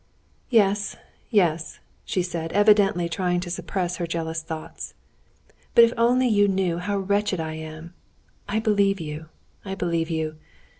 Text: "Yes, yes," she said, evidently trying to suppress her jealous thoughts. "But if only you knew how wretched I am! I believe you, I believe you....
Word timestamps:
"Yes, 0.49 0.97
yes," 1.29 1.79
she 2.05 2.23
said, 2.23 2.51
evidently 2.53 3.07
trying 3.07 3.39
to 3.41 3.51
suppress 3.51 3.97
her 3.97 4.07
jealous 4.07 4.41
thoughts. 4.41 4.95
"But 5.75 5.83
if 5.83 5.93
only 5.95 6.27
you 6.27 6.47
knew 6.47 6.79
how 6.79 6.97
wretched 6.97 7.39
I 7.39 7.53
am! 7.53 7.93
I 8.49 8.57
believe 8.59 8.99
you, 8.99 9.27
I 9.63 9.75
believe 9.75 10.09
you.... 10.09 10.37